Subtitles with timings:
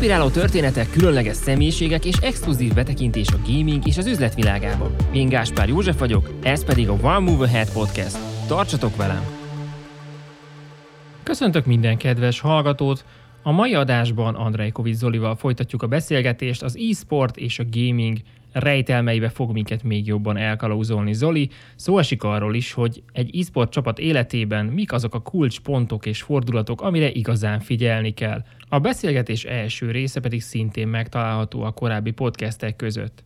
[0.00, 4.90] Inspiráló történetek, különleges személyiségek és exkluzív betekintés a gaming és az üzletvilágába.
[5.12, 8.18] Én Gáspár József vagyok, ez pedig a One Move Ahead Podcast.
[8.46, 9.24] Tartsatok velem!
[11.22, 13.04] Köszöntök minden kedves hallgatót!
[13.42, 18.18] A mai adásban Andrejkovics Zolival folytatjuk a beszélgetést az e-sport és a gaming
[18.52, 21.50] rejtelmeibe fog minket még jobban elkalauzolni Zoli.
[21.76, 26.82] Szó esik arról is, hogy egy e-sport csapat életében mik azok a kulcspontok és fordulatok,
[26.82, 28.42] amire igazán figyelni kell.
[28.68, 33.24] A beszélgetés első része pedig szintén megtalálható a korábbi podcastek között.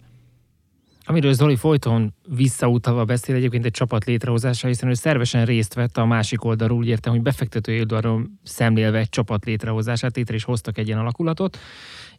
[1.07, 6.05] Amiről Zoli folyton visszautalva beszél egyébként egy csapat létrehozása, hiszen ő szervesen részt vett a
[6.05, 10.87] másik oldalról, úgy értem, hogy befektetői oldalról szemlélve egy csapat létrehozását, létre is hoztak egy
[10.87, 11.59] ilyen alakulatot,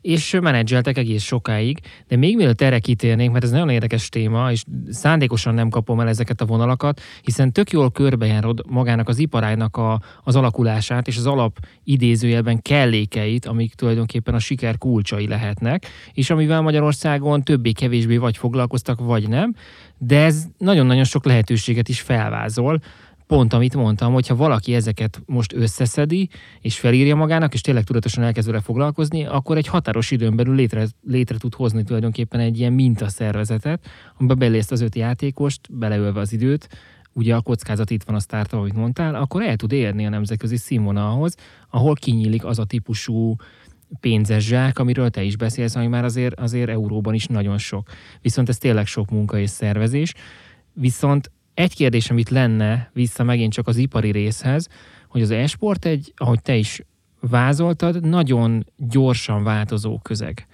[0.05, 4.63] és menedzseltek egész sokáig, de még mielőtt erre kitérnénk, mert ez nagyon érdekes téma, és
[4.89, 10.01] szándékosan nem kapom el ezeket a vonalakat, hiszen tök jól körbejárod magának az iparágnak a,
[10.23, 16.62] az alakulását, és az alap idézőjelben kellékeit, amik tulajdonképpen a siker kulcsai lehetnek, és amivel
[16.62, 19.55] Magyarországon többé-kevésbé vagy foglalkoztak, vagy nem,
[19.97, 22.81] de ez nagyon-nagyon sok lehetőséget is felvázol,
[23.27, 28.48] pont amit mondtam, hogyha valaki ezeket most összeszedi, és felírja magának, és tényleg tudatosan elkezd
[28.48, 33.85] vele foglalkozni, akkor egy határos időn belül létre, létre tud hozni tulajdonképpen egy ilyen mintaszervezetet,
[34.18, 36.70] amiben belészt az öt játékost, beleölve az időt,
[37.13, 40.57] ugye a kockázat itt van a startup, amit mondtál, akkor el tud érni a nemzetközi
[40.57, 41.35] színvonalhoz,
[41.70, 43.35] ahol kinyílik az a típusú
[43.99, 47.90] pénzes zsák, amiről te is beszélsz, ami már azért, azért euróban is nagyon sok.
[48.21, 50.13] Viszont ez tényleg sok munka és szervezés.
[50.73, 54.67] Viszont egy kérdés, amit lenne vissza megint csak az ipari részhez,
[55.07, 56.81] hogy az e-sport egy, ahogy te is
[57.20, 60.47] vázoltad, nagyon gyorsan változó közeg.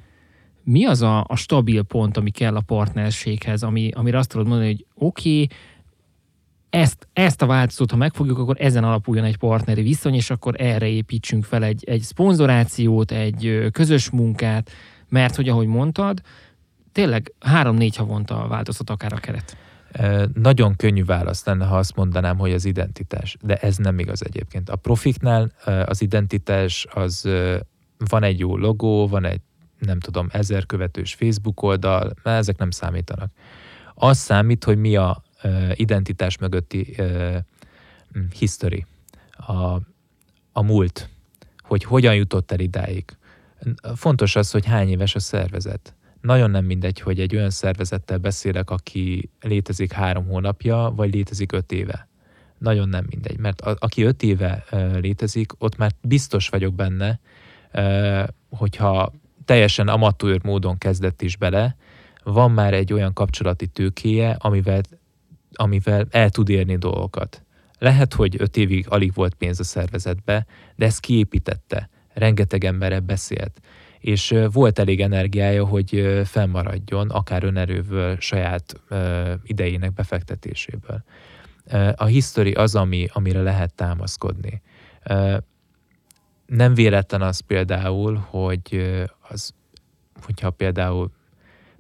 [0.64, 4.70] Mi az a, a stabil pont, ami kell a partnerséghez, ami, amire azt tudod mondani,
[4.70, 5.48] hogy oké, okay,
[6.70, 10.88] ezt, ezt a változót, ha megfogjuk, akkor ezen alapuljon egy partneri viszony, és akkor erre
[10.88, 14.72] építsünk fel egy, egy szponzorációt, egy közös munkát,
[15.10, 16.22] mert hogy ahogy mondtad,
[16.92, 19.58] tényleg három-négy havonta változhat akár a keret.
[20.34, 24.70] Nagyon könnyű válasz lenne, ha azt mondanám, hogy az identitás, de ez nem igaz egyébként.
[24.70, 25.52] A profiknál
[25.86, 27.30] az identitás az
[27.98, 29.42] van egy jó logó, van egy
[29.80, 33.32] nem tudom, ezer követős Facebook oldal, mert ezek nem számítanak.
[33.94, 35.24] Az számít, hogy mi a
[35.74, 36.96] identitás mögötti
[38.34, 38.86] history,
[39.32, 39.80] a,
[40.52, 41.10] a múlt,
[41.58, 43.18] hogy hogyan jutott el idáig.
[43.96, 48.70] Fontos az, hogy hány éves a szervezet nagyon nem mindegy, hogy egy olyan szervezettel beszélek,
[48.70, 52.10] aki létezik három hónapja, vagy létezik öt éve.
[52.58, 57.20] Nagyon nem mindegy, mert a, aki öt éve uh, létezik, ott már biztos vagyok benne,
[57.74, 59.12] uh, hogyha
[59.46, 61.76] teljesen amatőr módon kezdett is bele,
[62.24, 64.82] van már egy olyan kapcsolati tőkéje, amivel,
[65.54, 67.46] amivel el tud érni dolgokat.
[67.80, 70.46] Lehet, hogy öt évig alig volt pénz a szervezetbe,
[70.76, 71.90] de ezt kiépítette.
[72.14, 73.62] Rengeteg emberre beszélt
[74.02, 78.82] és volt elég energiája, hogy fennmaradjon, akár önerőből, saját
[79.44, 81.04] idejének befektetéséből.
[81.96, 84.62] A history az, ami, amire lehet támaszkodni.
[86.46, 88.94] Nem véletlen az például, hogy
[89.30, 89.54] az,
[90.22, 91.12] hogyha például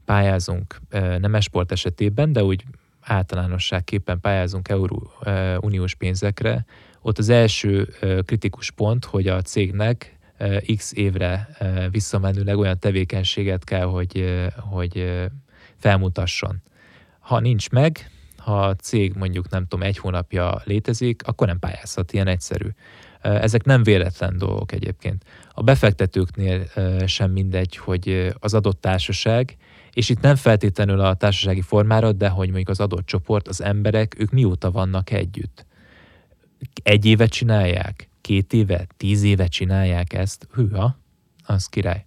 [0.05, 0.79] pályázunk
[1.19, 2.63] nem esport esetében, de úgy
[3.01, 5.11] általánosságképpen pályázunk Euró
[5.59, 6.65] uniós pénzekre,
[7.01, 7.93] ott az első
[8.25, 10.19] kritikus pont, hogy a cégnek
[10.75, 11.49] x évre
[11.91, 15.21] visszamenőleg olyan tevékenységet kell, hogy, hogy
[15.77, 16.61] felmutasson.
[17.19, 22.13] Ha nincs meg, ha a cég mondjuk nem tudom, egy hónapja létezik, akkor nem pályázhat,
[22.13, 22.67] ilyen egyszerű.
[23.21, 25.23] Ezek nem véletlen dolgok egyébként.
[25.53, 26.67] A befektetőknél
[27.05, 29.57] sem mindegy, hogy az adott társaság,
[29.93, 34.15] és itt nem feltétlenül a társasági formára, de hogy mondjuk az adott csoport, az emberek,
[34.19, 35.65] ők mióta vannak együtt.
[36.83, 40.99] Egy évet csinálják, két éve, tíz éve csinálják ezt, hűha,
[41.43, 42.05] az király.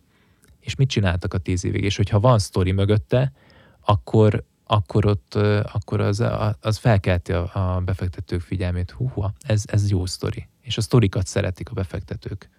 [0.61, 1.85] És mit csináltak a tíz évig?
[1.85, 3.33] És hogyha van sztori mögötte,
[3.81, 5.35] akkor, akkor ott
[5.73, 6.25] akkor az,
[6.61, 8.91] az felkelti a, a befektetők figyelmét.
[8.91, 10.49] Húha, ez, ez jó sztori.
[10.61, 12.51] És a sztorikat szeretik a befektetők.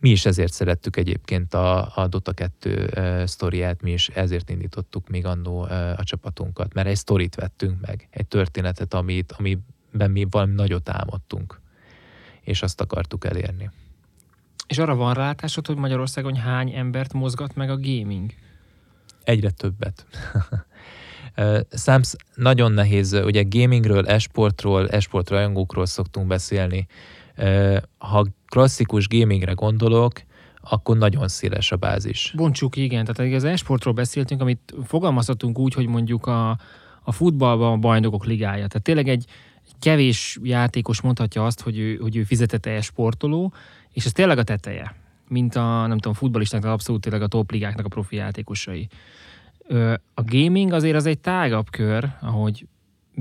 [0.00, 5.08] Mi is ezért szerettük egyébként a, a Dota 2 uh, sztoriát, mi is ezért indítottuk
[5.08, 10.26] még annó uh, a csapatunkat, mert egy sztorit vettünk meg, egy történetet, amit, amiben mi
[10.30, 11.61] valami nagyot álmodtunk
[12.44, 13.70] és azt akartuk elérni.
[14.66, 18.30] És arra van rátásod, hogy Magyarországon hány embert mozgat meg a gaming?
[19.24, 20.06] Egyre többet.
[21.70, 26.86] Számsz nagyon nehéz, ugye gamingről, esportról, esport rajongókról szoktunk beszélni.
[27.98, 30.12] Ha klasszikus gamingre gondolok,
[30.60, 32.32] akkor nagyon széles a bázis.
[32.36, 33.04] Bontsuk, igen.
[33.04, 36.58] Tehát az esportról beszéltünk, amit fogalmazhatunk úgy, hogy mondjuk a,
[37.02, 38.66] a futballban a bajnokok ligája.
[38.66, 39.24] Tehát tényleg egy,
[39.82, 43.52] kevés játékos mondhatja azt, hogy ő, hogy ő fizetett sportoló,
[43.92, 44.94] és ez tényleg a teteje.
[45.28, 48.88] mint a, nem tudom, futballistáknak abszolút tényleg a topligáknak a profi játékosai.
[50.14, 52.66] A gaming azért az egy tágabb kör, ahogy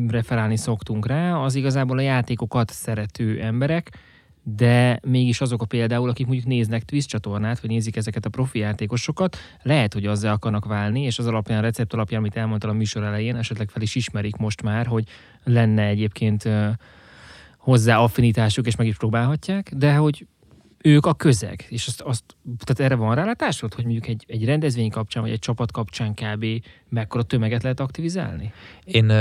[0.08, 3.98] referálni szoktunk rá, az igazából a játékokat szerető emberek,
[4.44, 8.60] de mégis azok a például, akik mondjuk néznek Twitch csatornát, vagy nézik ezeket a profi
[8.60, 12.74] játékosokat, lehet, hogy azzal akarnak válni, és az alapján, a recept alapján, amit elmondtam a
[12.74, 15.08] műsor elején, esetleg fel is ismerik most már, hogy
[15.44, 16.50] lenne egyébként
[17.58, 20.28] hozzá affinitásuk, és meg is próbálhatják, de hogy
[20.84, 22.24] ők a közeg, és azt, azt
[22.64, 26.46] tehát erre van rálátásod, hogy mondjuk egy, egy rendezvény kapcsán, vagy egy csapat kapcsán kb.
[26.90, 28.54] mekkora tömeget lehet aktivizálni?
[28.84, 29.12] Én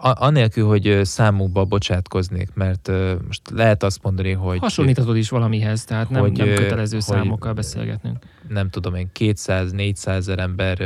[0.00, 2.90] anélkül, hogy számukba bocsátkoznék, mert
[3.26, 4.58] most lehet azt mondani, hogy...
[4.58, 8.16] Hasonlíthatod is valamihez, tehát nem, hogy, nem kötelező hogy, számokkal beszélgetnünk.
[8.48, 10.78] Nem tudom én, 200-400 ezer ember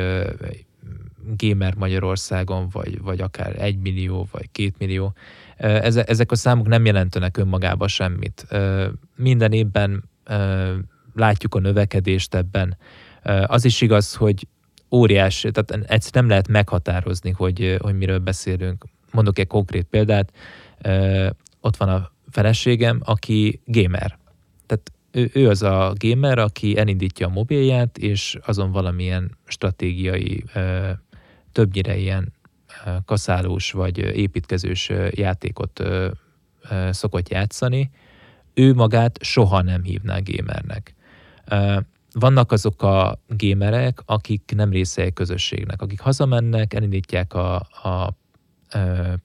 [1.36, 5.14] gamer Magyarországon, vagy, vagy akár 1 millió, vagy 2 millió.
[5.56, 8.46] Ezek a számok nem jelentenek önmagában semmit.
[9.16, 10.04] Minden évben
[11.14, 12.76] látjuk a növekedést ebben.
[13.46, 14.46] Az is igaz, hogy
[14.90, 18.84] óriás, tehát ezt nem lehet meghatározni, hogy, hogy miről beszélünk.
[19.14, 20.32] Mondok egy konkrét példát,
[21.60, 24.18] ott van a feleségem, aki gamer.
[24.66, 30.44] Tehát ő, ő az a gamer, aki elindítja a mobilját, és azon valamilyen stratégiai,
[31.52, 32.32] többnyire ilyen
[33.04, 35.82] kaszálós vagy építkezős játékot
[36.90, 37.90] szokott játszani.
[38.54, 40.94] Ő magát soha nem hívná gamernek.
[42.12, 48.16] Vannak azok a gémerek, akik nem része egy közösségnek, akik hazamennek, elindítják a, a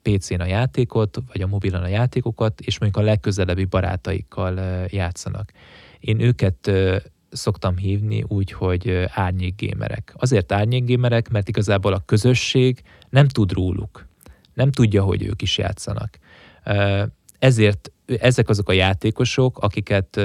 [0.01, 5.51] PC-n a játékot, vagy a mobilon a játékokat, és mondjuk a legközelebbi barátaikkal játszanak.
[5.99, 6.71] Én őket
[7.29, 10.13] szoktam hívni úgy, hogy árnyékgémerek.
[10.17, 14.07] Azért árnyékgémerek, mert igazából a közösség nem tud róluk.
[14.53, 16.17] Nem tudja, hogy ők is játszanak.
[17.39, 20.21] Ezért ezek azok a játékosok, akiket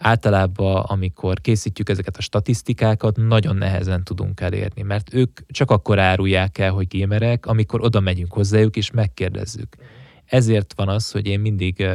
[0.00, 6.58] általában, amikor készítjük ezeket a statisztikákat, nagyon nehezen tudunk elérni, mert ők csak akkor árulják
[6.58, 9.76] el, hogy gémerek, amikor oda megyünk hozzájuk és megkérdezzük.
[10.24, 11.86] Ezért van az, hogy én mindig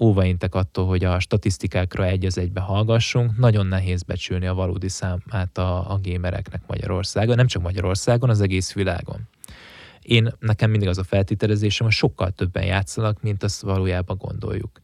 [0.00, 5.58] óvaintek attól, hogy a statisztikákra egy az egybe hallgassunk, nagyon nehéz becsülni a valódi számát
[5.58, 9.28] a, a gémereknek Magyarországon, nem csak Magyarországon, az egész világon.
[10.02, 14.80] Én, nekem mindig az a feltételezésem, hogy sokkal többen játszanak, mint azt valójában gondoljuk.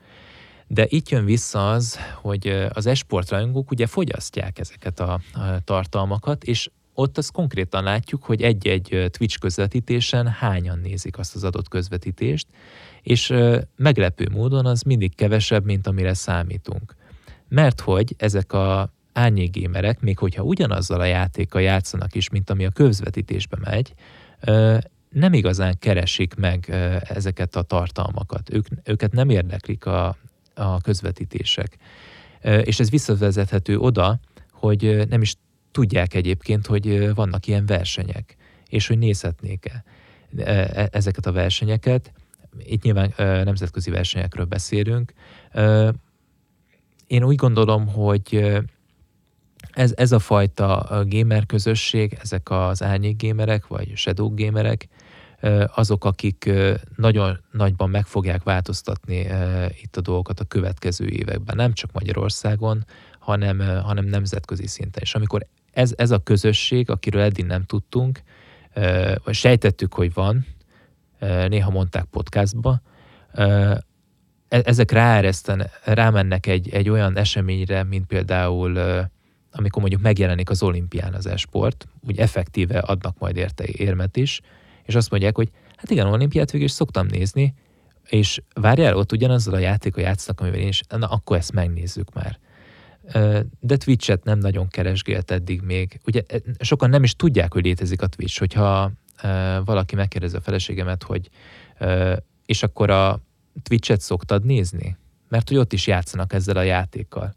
[0.73, 5.21] De itt jön vissza az, hogy az esportrajongók ugye fogyasztják ezeket a,
[5.65, 11.69] tartalmakat, és ott azt konkrétan látjuk, hogy egy-egy Twitch közvetítésen hányan nézik azt az adott
[11.69, 12.47] közvetítést,
[13.03, 13.35] és
[13.77, 16.97] meglepő módon az mindig kevesebb, mint amire számítunk.
[17.49, 22.71] Mert hogy ezek a árnyékgémerek, még hogyha ugyanazzal a játékkal játszanak is, mint ami a
[22.71, 23.95] közvetítésbe megy,
[25.09, 26.71] nem igazán keresik meg
[27.03, 28.53] ezeket a tartalmakat.
[28.53, 30.17] Ők, őket nem érdeklik a,
[30.55, 31.77] a közvetítések.
[32.43, 34.21] És ez visszavezethető oda,
[34.51, 35.35] hogy nem is
[35.71, 38.37] tudják egyébként, hogy vannak ilyen versenyek,
[38.69, 39.85] és hogy nézhetnék-e
[40.37, 42.13] e, ezeket a versenyeket.
[42.59, 45.13] Itt nyilván nemzetközi versenyekről beszélünk.
[47.07, 48.61] Én úgy gondolom, hogy
[49.73, 54.89] ez, ez a fajta gamer közösség, ezek az árnyék gamerek, vagy shadow gamerek,
[55.75, 56.51] azok, akik
[56.97, 59.27] nagyon nagyban meg fogják változtatni
[59.83, 62.85] itt a dolgokat a következő években, nem csak Magyarországon,
[63.19, 65.03] hanem, hanem nemzetközi szinten.
[65.03, 68.23] És amikor ez, ez a közösség, akiről eddig nem tudtunk,
[69.25, 70.47] vagy sejtettük, hogy van,
[71.49, 72.81] néha mondták podcastba,
[73.33, 73.83] e,
[74.49, 78.79] ezek ráereszten, rámennek egy, egy olyan eseményre, mint például
[79.53, 84.41] amikor mondjuk megjelenik az olimpián az esport, úgy effektíve adnak majd érte érmet is,
[84.85, 87.55] és azt mondják, hogy hát igen, olimpiát végül is szoktam nézni,
[88.09, 92.39] és várjál, ott ugyanazzal a játékot játszanak, amivel én is, na akkor ezt megnézzük már.
[93.61, 96.01] De Twitch-et nem nagyon keresgélt eddig még.
[96.07, 96.23] Ugye
[96.59, 98.93] sokan nem is tudják, hogy létezik a Twitch, hogyha
[99.65, 101.29] valaki megkérdezi a feleségemet, hogy
[102.47, 103.21] és akkor a
[103.63, 104.97] Twitch-et szoktad nézni?
[105.29, 107.35] Mert hogy ott is játszanak ezzel a játékkal.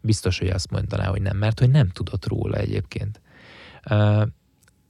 [0.00, 3.20] Biztos, hogy azt mondaná, hogy nem, mert hogy nem tudott róla egyébként.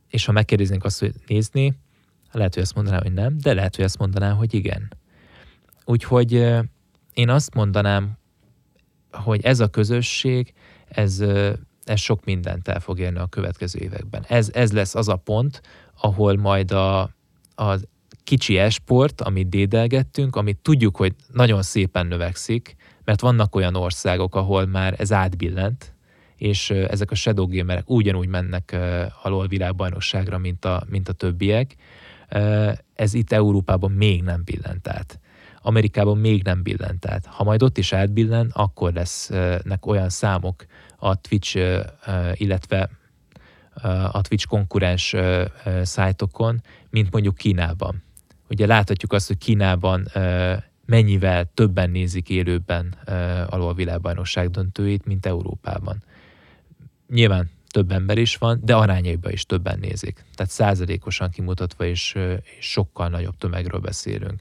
[0.09, 1.75] És ha megkérdeznénk azt, hogy nézni,
[2.33, 4.93] lehet, hogy azt mondaná, hogy nem, de lehet, hogy azt mondaná, hogy igen.
[5.85, 6.33] Úgyhogy
[7.15, 8.19] én azt mondanám,
[9.13, 10.53] hogy ez a közösség,
[10.89, 11.21] ez,
[11.85, 14.25] ez sok mindent el fog érni a következő években.
[14.29, 15.61] Ez, ez lesz az a pont,
[16.01, 17.01] ahol majd a,
[17.55, 17.79] a
[18.25, 24.67] kicsi esport, amit dédelgettünk, amit tudjuk, hogy nagyon szépen növekszik, mert vannak olyan országok, ahol
[24.67, 25.95] már ez átbillent,
[26.37, 28.77] és ezek a shadow gamerek ugyanúgy mennek
[29.23, 31.77] a LoL világbajnokságra, mint a, mint a többiek.
[32.95, 35.21] Ez itt Európában még nem billent át.
[35.63, 37.27] Amerikában még nem billent át.
[37.27, 40.67] Ha majd ott is átbillen, akkor lesznek olyan számok
[40.97, 41.57] a Twitch,
[42.33, 42.91] illetve
[44.13, 45.15] a Twitch konkurens
[45.83, 48.03] szájtokon, mint mondjuk Kínában.
[48.49, 50.09] Ugye láthatjuk azt, hogy Kínában
[50.85, 52.95] mennyivel többen nézik élőben
[53.49, 56.03] alól a világbajnokság döntőit, mint Európában.
[57.09, 60.25] Nyilván több ember is van, de arányaiban is többen nézik.
[60.35, 62.15] Tehát százalékosan kimutatva is,
[62.59, 64.41] és sokkal nagyobb tömegről beszélünk.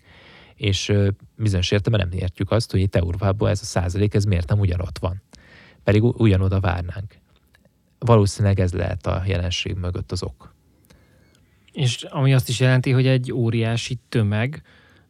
[0.55, 0.93] És
[1.35, 4.97] bizonyos értelemben nem értjük azt, hogy itt Európában ez a százalék, ez miért nem ugyanott
[4.97, 5.21] van.
[5.83, 7.15] Pedig ugyanoda várnánk.
[7.99, 10.53] Valószínűleg ez lehet a jelenség mögött az ok.
[11.71, 14.61] És ami azt is jelenti, hogy egy óriási tömeg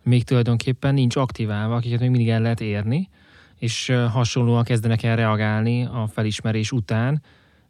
[0.04, 3.10] még tulajdonképpen nincs aktiválva, akiket még mindig el lehet érni,
[3.60, 7.22] és hasonlóan kezdenek el reagálni a felismerés után,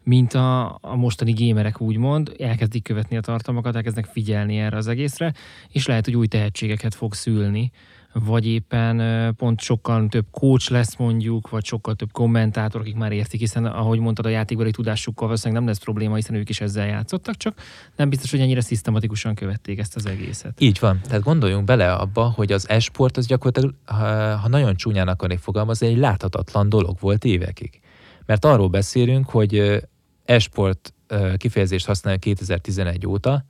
[0.05, 5.33] mint a, a mostani gémerek úgymond, elkezdik követni a tartalmakat, elkezdenek figyelni erre az egészre,
[5.69, 7.71] és lehet, hogy új tehetségeket fog szülni,
[8.13, 13.39] vagy éppen pont sokkal több coach lesz mondjuk, vagy sokkal több kommentátor, akik már értik,
[13.39, 17.37] hiszen ahogy mondtad, a játékbeli tudásukkal valószínűleg nem lesz probléma, hiszen ők is ezzel játszottak,
[17.37, 17.61] csak
[17.95, 20.61] nem biztos, hogy ennyire szisztematikusan követték ezt az egészet.
[20.61, 21.01] Így van.
[21.07, 23.75] Tehát gondoljunk bele abba, hogy az esport az gyakorlatilag,
[24.41, 27.79] ha nagyon csúnyán akarnék fogalmazni, egy láthatatlan dolog volt évekig.
[28.25, 29.81] Mert arról beszélünk, hogy
[30.25, 30.93] esport
[31.37, 33.45] kifejezést használja 2011 óta,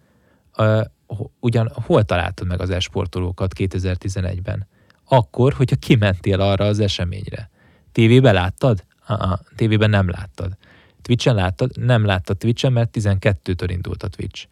[1.40, 4.68] ugyan hol találtad meg az esportolókat 2011-ben?
[5.08, 7.50] Akkor, hogyha kimentél arra az eseményre.
[7.92, 8.84] Tévében láttad?
[9.10, 10.58] Uh-uh, tévében nem láttad.
[11.02, 11.78] Twitchen láttad?
[11.78, 14.48] Nem láttad Twitchen, mert 12-től indult a Twitch.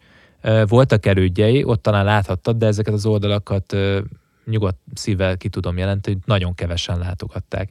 [0.66, 3.76] Voltak erődjei, ott talán láthattad, de ezeket az oldalakat
[4.44, 7.70] nyugodt szívvel ki tudom jelenteni, hogy nagyon kevesen látogatták.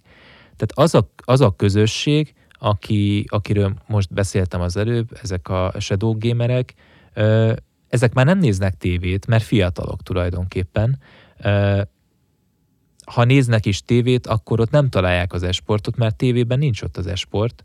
[0.56, 2.34] Tehát az a, az a közösség,
[2.64, 6.74] aki, akiről most beszéltem az előbb, ezek a shadow gamerek,
[7.90, 11.00] ezek már nem néznek tévét, mert fiatalok tulajdonképpen.
[13.06, 17.08] Ha néznek is tévét, akkor ott nem találják az esportot, mert tévében nincs ott az
[17.08, 17.64] esport.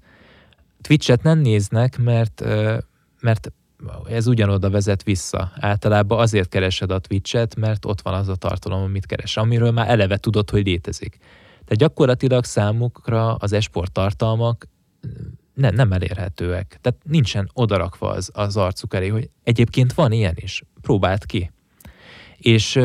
[0.80, 2.44] Twitch-et nem néznek, mert,
[3.20, 3.52] mert
[4.08, 5.52] ez ugyanoda vezet vissza.
[5.60, 9.88] Általában azért keresed a Twitch-et, mert ott van az a tartalom, amit keres, amiről már
[9.88, 11.18] eleve tudod, hogy létezik.
[11.50, 14.66] Tehát gyakorlatilag számukra az esport tartalmak
[15.54, 16.78] nem, nem elérhetőek.
[16.80, 21.50] Tehát nincsen odarakva az, az arcuk elé, hogy egyébként van ilyen is, próbált ki.
[22.36, 22.80] És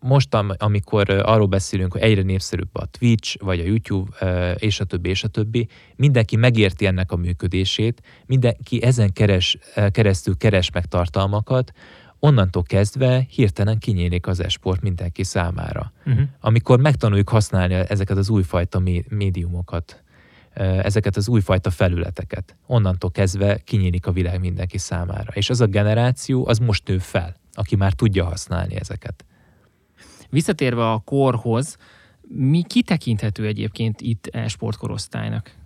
[0.00, 4.10] most, amikor arról beszélünk, hogy egyre népszerűbb a Twitch, vagy a YouTube,
[4.54, 9.58] és a többi, és a többi, mindenki megérti ennek a működését, mindenki ezen keres,
[9.90, 11.72] keresztül keres meg tartalmakat,
[12.18, 15.92] onnantól kezdve hirtelen kinyílik az esport mindenki számára.
[16.06, 16.22] Uh-huh.
[16.40, 20.02] Amikor megtanuljuk használni ezeket az újfajta médiumokat
[20.54, 22.56] ezeket az újfajta felületeket.
[22.66, 25.32] Onnantól kezdve kinyílik a világ mindenki számára.
[25.32, 29.24] És az a generáció, az most nő fel, aki már tudja használni ezeket.
[30.30, 31.76] Visszatérve a korhoz,
[32.28, 35.56] mi kitekinthető egyébként itt e-sport korosztálynak?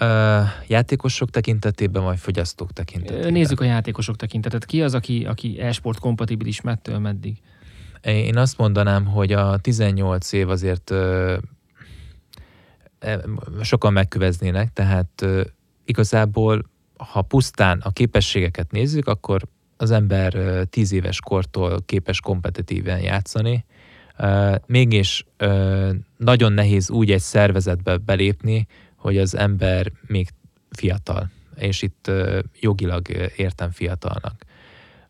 [0.00, 0.06] Uh,
[0.66, 3.32] játékosok tekintetében, vagy fogyasztók tekintetében?
[3.32, 4.64] Nézzük a játékosok tekintetet.
[4.64, 7.40] Ki az, aki, aki e-sport kompatibilis mettől meddig?
[8.02, 10.92] Én azt mondanám, hogy a 18 év azért
[13.62, 15.26] sokan megköveznének, tehát
[15.84, 16.64] igazából,
[16.96, 19.42] ha pusztán a képességeket nézzük, akkor
[19.76, 23.64] az ember tíz éves kortól képes kompetitíven játszani.
[24.66, 25.26] Mégis
[26.16, 28.66] nagyon nehéz úgy egy szervezetbe belépni,
[28.96, 30.28] hogy az ember még
[30.70, 32.10] fiatal, és itt
[32.60, 34.44] jogilag értem fiatalnak.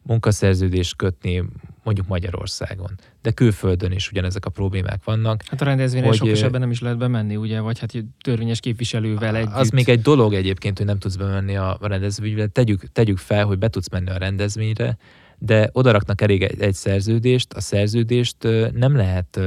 [0.03, 1.45] Munkaszerződést kötni
[1.83, 2.99] mondjuk Magyarországon.
[3.23, 5.43] De külföldön is ugyanezek a problémák vannak.
[5.47, 7.61] Hát a rendezvényre hogy, sok esetben nem is lehet bemenni, ugye?
[7.61, 9.53] Vagy hát törvényes képviselővel együtt.
[9.53, 12.47] Az még egy dolog egyébként, hogy nem tudsz bemenni a rendezvényre.
[12.47, 14.97] Tegyük, tegyük fel, hogy be tudsz menni a rendezvényre,
[15.39, 18.37] de odaraknak elég egy, egy szerződést, a szerződést
[18.73, 19.41] nem lehet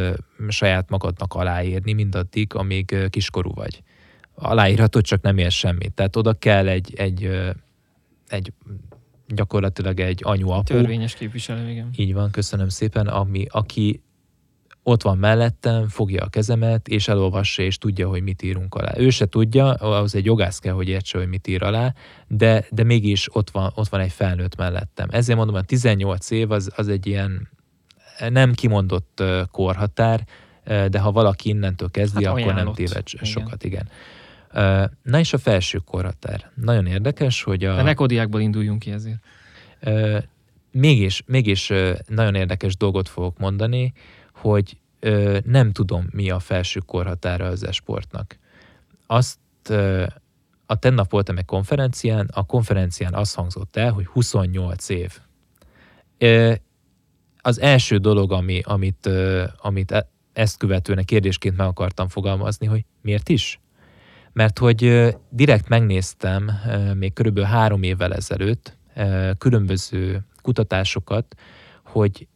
[0.47, 3.83] saját magadnak aláírni mindaddig, amíg kiskorú vagy.
[4.35, 5.91] Aláírhatod, csak nem ér semmit.
[5.91, 7.29] Tehát oda kell egy, egy,
[8.27, 8.53] egy
[9.27, 10.63] gyakorlatilag egy anyu apu.
[10.63, 11.89] Törvényes képviselő, igen.
[11.95, 14.01] Így van, köszönöm szépen, ami, aki
[14.83, 18.91] ott van mellettem, fogja a kezemet, és elolvassa, és tudja, hogy mit írunk alá.
[18.97, 21.93] Ő se tudja, az egy jogász kell, hogy értse, hogy mit ír alá,
[22.27, 25.07] de, de mégis ott van, ott van egy felnőtt mellettem.
[25.11, 27.49] Ezért mondom, a 18 év az, az egy ilyen
[28.29, 30.25] nem kimondott korhatár,
[30.89, 33.89] de ha valaki innentől kezdi, hát akkor nem téved sokat, igen.
[35.01, 36.51] Na és a felső korhatár.
[36.55, 37.75] Nagyon érdekes, hogy a...
[37.75, 39.19] De ne kodiákból induljunk ki ezért.
[40.71, 41.71] Mégis, mégis
[42.07, 43.93] nagyon érdekes dolgot fogok mondani,
[44.33, 44.77] hogy
[45.45, 48.37] nem tudom, mi a felső korhatára az esportnak.
[49.07, 49.39] Azt
[50.65, 55.19] a tennap voltam egy konferencián, a konferencián azt hangzott el, hogy 28 év.
[57.41, 59.09] az első dolog, ami, amit,
[59.57, 63.59] amit e, ezt követően kérdésként meg akartam fogalmazni, hogy miért is?
[64.33, 66.51] Mert hogy direkt megnéztem
[66.93, 68.77] még körülbelül három évvel ezelőtt
[69.37, 71.35] különböző kutatásokat,
[71.83, 72.27] hogy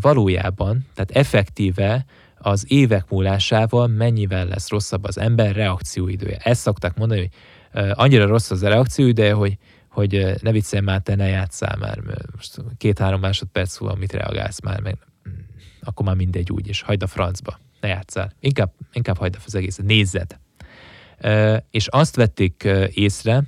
[0.00, 2.04] valójában, tehát effektíve
[2.38, 6.36] az évek múlásával mennyivel lesz rosszabb az ember reakcióidője.
[6.36, 7.30] Ezt szokták mondani, hogy
[7.92, 12.00] annyira rossz az a reakcióideje, hogy, hogy ne viccelj már, te ne játszál már,
[12.36, 15.32] most két-három másodperc múlva mit reagálsz már, meg mm,
[15.82, 18.32] akkor már mindegy úgy, és hagyd a francba, ne játszál.
[18.40, 20.38] Inkább, inkább hagyd az egészet, nézzed.
[21.70, 23.42] És azt vették észre,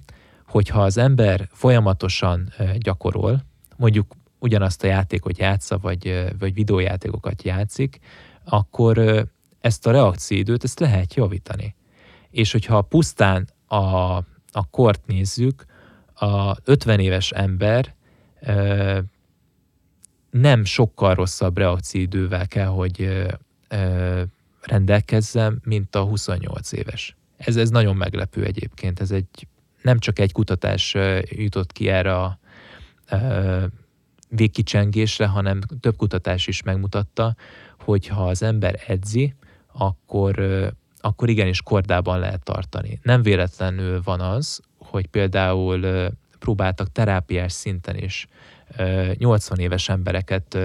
[0.47, 3.45] hogy ha az ember folyamatosan gyakorol,
[3.77, 7.99] mondjuk ugyanazt a játékot játsza, vagy, vagy videójátékokat játszik,
[8.45, 9.27] akkor
[9.61, 11.75] ezt a reakcióidőt ezt lehet javítani.
[12.31, 13.77] És hogyha pusztán a,
[14.53, 15.65] a kort nézzük,
[16.15, 17.95] a 50 éves ember
[18.41, 18.99] ö,
[20.31, 23.03] nem sokkal rosszabb reakcióidővel kell, hogy
[23.69, 24.23] ö,
[24.63, 27.17] rendelkezzen, mint a 28 éves.
[27.45, 29.01] Ez, ez nagyon meglepő egyébként.
[29.01, 29.47] Ez egy,
[29.83, 32.39] nem csak egy kutatás jutott ki erre a
[34.29, 37.35] végkicsengésre, hanem több kutatás is megmutatta,
[37.79, 39.35] hogy ha az ember edzi,
[39.73, 40.45] akkor,
[41.01, 42.99] akkor igenis kordában lehet tartani.
[43.03, 48.27] Nem véletlenül van az, hogy például próbáltak terápiás szinten is
[49.15, 50.59] 80 éves embereket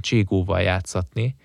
[0.00, 1.36] cségóval játszatni,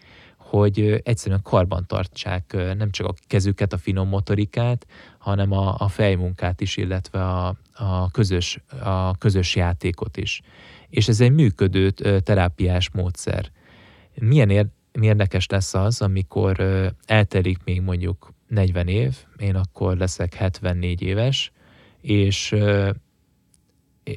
[0.57, 4.85] hogy egyszerűen karban tartsák nem csak a kezüket, a finom motorikát,
[5.17, 10.41] hanem a, a fejmunkát is, illetve a, a, közös, a közös játékot is.
[10.89, 13.51] És ez egy működő terápiás módszer.
[14.13, 14.65] Milyen ér,
[15.01, 16.59] érdekes lesz az, amikor
[17.05, 21.51] eltelik még mondjuk 40 év, én akkor leszek 74 éves,
[22.01, 22.55] és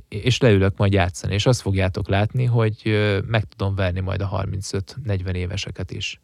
[0.09, 5.35] és leülök majd játszani, és azt fogjátok látni, hogy meg tudom verni majd a 35-40
[5.35, 6.21] éveseket is.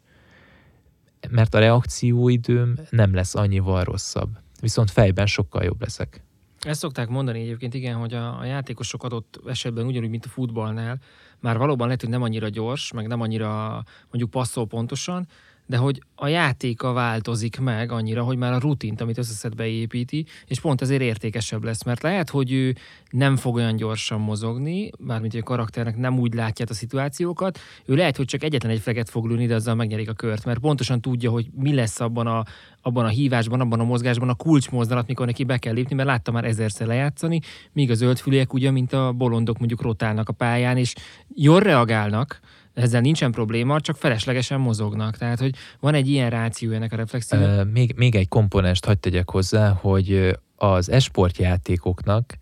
[1.29, 4.29] Mert a reakcióidőm nem lesz annyival rosszabb.
[4.61, 6.23] Viszont fejben sokkal jobb leszek.
[6.59, 10.97] Ezt szokták mondani egyébként, igen, hogy a, a játékosok adott esetben ugyanúgy, mint a futballnál,
[11.39, 15.27] már valóban lehet, hogy nem annyira gyors, meg nem annyira mondjuk passzol pontosan,
[15.65, 20.59] de hogy a játéka változik meg annyira, hogy már a rutint, amit összeszed beépíti, és
[20.59, 22.75] pont ezért értékesebb lesz, mert lehet, hogy ő
[23.09, 27.95] nem fog olyan gyorsan mozogni, bármint hogy a karakternek nem úgy látja a szituációkat, ő
[27.95, 31.01] lehet, hogy csak egyetlen egy feget fog lőni, de azzal megnyerik a kört, mert pontosan
[31.01, 32.43] tudja, hogy mi lesz abban a,
[32.81, 36.31] abban a hívásban, abban a mozgásban a kulcsmozdulat, mikor neki be kell lépni, mert látta
[36.31, 37.39] már ezerszer lejátszani,
[37.71, 40.93] míg a zöldfülűek ugye, mint a bolondok mondjuk rotálnak a pályán, és
[41.35, 42.39] jól reagálnak,
[42.73, 45.17] ezzel nincsen probléma, csak feleslegesen mozognak.
[45.17, 47.71] Tehát, hogy van egy ilyen ráció ennek a reflexiónak.
[47.71, 52.37] Még, még egy komponest hagyd tegyek hozzá, hogy az esportjátékoknak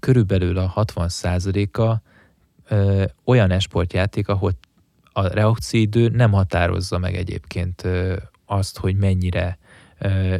[0.00, 1.96] körülbelül a 60%-a
[3.24, 4.52] olyan esportjáték, ahol
[5.12, 7.88] a reakcióidő nem határozza meg egyébként
[8.46, 9.58] azt, hogy mennyire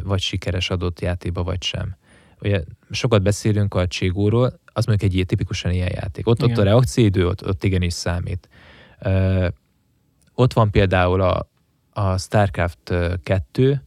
[0.03, 1.95] vagy sikeres adott játékba, vagy sem.
[2.41, 6.27] Ugye sokat beszélünk a Cségóról, az mondjuk egy ilyen tipikusan ilyen játék.
[6.27, 8.49] Ott, ott a reakcióidő, ott, ott igenis számít.
[10.33, 11.49] Ott van például a,
[11.93, 13.83] a StarCraft 2,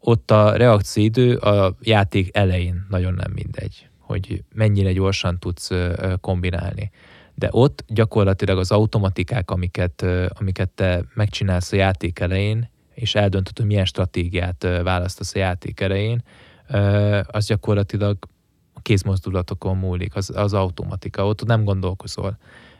[0.00, 5.70] ott a reakcióidő a játék elején nagyon nem mindegy, hogy mennyire gyorsan tudsz
[6.20, 6.90] kombinálni.
[7.34, 13.66] De ott gyakorlatilag az automatikák, amiket, amiket te megcsinálsz a játék elején, és eldöntöd, hogy
[13.66, 16.22] milyen stratégiát választasz a játék elején,
[17.26, 18.16] az gyakorlatilag
[18.72, 22.38] a kézmozdulatokon múlik, az, az automatika, ott nem gondolkozol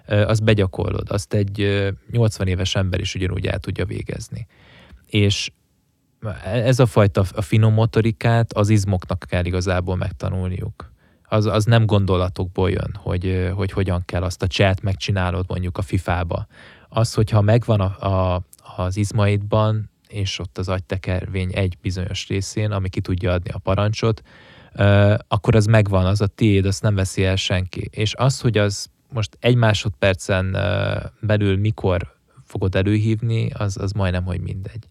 [0.09, 4.47] azt begyakorlod, azt egy 80 éves ember is ugyanúgy el tudja végezni.
[5.07, 5.51] És
[6.44, 10.92] ez a fajta a finom motorikát az izmoknak kell igazából megtanulniuk.
[11.29, 15.83] Az, az nem gondolatokból jön, hogy, hogy hogyan kell azt a chat megcsinálod mondjuk a
[15.83, 16.47] FIFA-ba.
[16.88, 18.42] Az, hogyha megvan a, a,
[18.77, 24.23] az izmaidban, és ott az agytekervény egy bizonyos részén, ami ki tudja adni a parancsot,
[25.29, 27.88] akkor az megvan, az a tiéd, azt nem veszi el senki.
[27.90, 30.57] És az, hogy az most egy másodpercen
[31.21, 34.87] belül mikor fogod előhívni, az, az majdnem, hogy mindegy.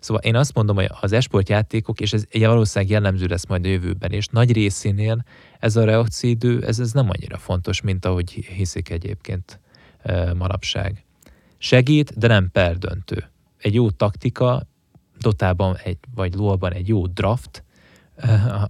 [0.00, 3.68] Szóval én azt mondom, hogy az esport játékok, és ez valószínűleg jellemző lesz majd a
[3.68, 5.24] jövőben, és nagy részénél
[5.58, 9.60] ez a reakcióidő, ez, ez nem annyira fontos, mint ahogy hiszik egyébként
[10.36, 11.04] manapság.
[11.58, 13.30] Segít, de nem perdöntő.
[13.58, 14.66] Egy jó taktika,
[15.18, 17.64] dotában egy, vagy lóban egy jó draft,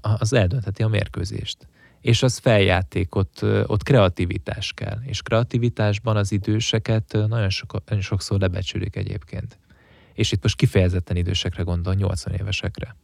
[0.03, 1.67] az eldöntheti a mérkőzést
[2.03, 4.99] és az feljáték, ott, ott kreativitás kell.
[5.03, 9.59] És kreativitásban az időseket nagyon, sok, nagyon sokszor lebecsülik egyébként.
[10.13, 12.97] És itt most kifejezetten idősekre gondol, 80 évesekre.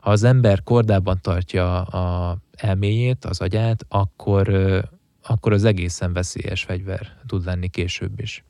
[0.00, 4.48] Ha az ember kordában tartja a elméjét, az agyát, akkor,
[5.22, 8.44] akkor az egészen veszélyes fegyver tud lenni később is.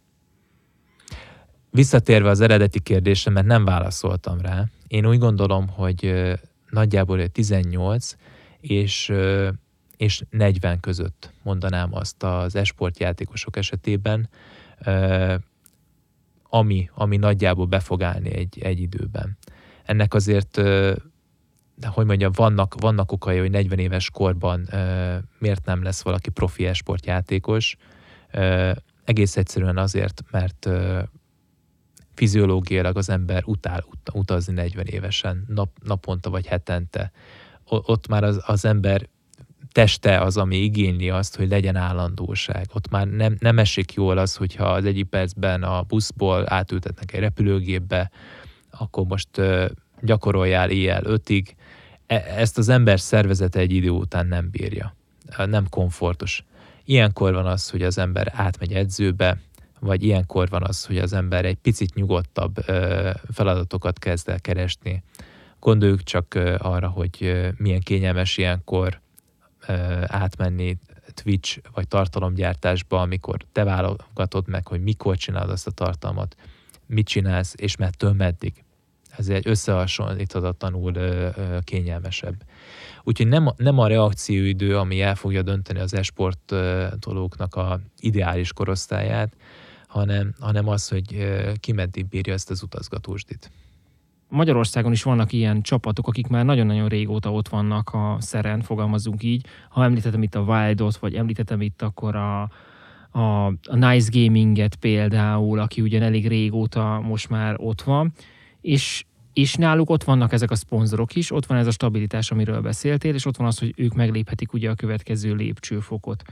[1.70, 6.33] visszatérve az eredeti kérdésre, mert nem válaszoltam rá, én úgy gondolom, hogy
[6.70, 8.16] nagyjából 18
[8.61, 9.12] és,
[9.96, 14.29] és 40 között mondanám azt az esportjátékosok esetében,
[16.49, 19.38] ami, ami nagyjából be fog állni egy, egy időben.
[19.85, 20.61] Ennek azért,
[21.75, 24.68] de hogy mondjam, vannak, vannak okai, hogy 40 éves korban
[25.38, 27.77] miért nem lesz valaki profi esportjátékos.
[29.05, 30.68] Egész egyszerűen azért, mert
[32.14, 37.12] fiziológiailag az ember utál utazni 40 évesen, nap, naponta vagy hetente.
[37.70, 39.09] Ott már az, az ember
[39.72, 42.66] teste az, ami igényli azt, hogy legyen állandóság.
[42.72, 47.20] Ott már nem, nem esik jól az, hogyha az egyik percben a buszból átültetnek egy
[47.20, 48.11] repülőgépbe,
[48.70, 49.64] akkor most uh,
[50.00, 51.56] gyakoroljál éjjel ötig.
[52.06, 54.94] E, ezt az ember szervezete egy idő után nem bírja.
[55.46, 56.44] Nem komfortos.
[56.85, 59.38] Ilyenkor van az, hogy az ember átmegy edzőbe,
[59.80, 65.02] vagy ilyenkor van az, hogy az ember egy picit nyugodtabb uh, feladatokat kezd el keresni.
[65.61, 69.01] Gondoljuk csak arra, hogy milyen kényelmes ilyenkor
[70.07, 70.79] átmenni
[71.14, 76.37] Twitch vagy tartalomgyártásba, amikor te válogatod meg, hogy mikor csinálod azt a tartalmat,
[76.87, 78.64] mit csinálsz, és mettől meddig.
[79.16, 80.92] Ez egy összehasonlíthatatlanul
[81.64, 82.35] kényelmesebb.
[83.03, 89.37] Úgyhogy nem, nem a reakcióidő, ami el fogja dönteni az esportolóknak a ideális korosztályát,
[89.87, 93.51] hanem, hanem az, hogy ki meddig bírja ezt az utazgatósdit.
[94.31, 99.47] Magyarországon is vannak ilyen csapatok, akik már nagyon-nagyon régóta ott vannak a szeren, fogalmazunk így.
[99.69, 102.40] Ha említettem itt a Wildot, vagy említettem itt akkor a,
[103.11, 108.12] a, a Nice Gaminget például, aki ugyan elég régóta most már ott van,
[108.61, 112.61] és, és náluk ott vannak ezek a szponzorok is, ott van ez a stabilitás, amiről
[112.61, 116.23] beszéltél, és ott van az, hogy ők megléphetik ugye a következő lépcsőfokot.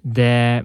[0.00, 0.64] De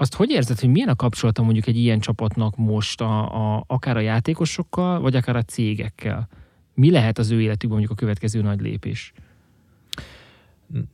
[0.00, 3.96] azt hogy érzed, hogy milyen a kapcsolata mondjuk egy ilyen csapatnak most a, a, akár
[3.96, 6.28] a játékosokkal, vagy akár a cégekkel?
[6.74, 9.12] Mi lehet az ő életükben mondjuk a következő nagy lépés?